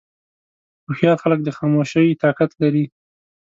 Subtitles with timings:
[0.85, 2.85] هوښیار خلک د خاموشۍ طاقت لري.